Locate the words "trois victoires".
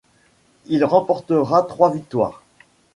1.61-2.41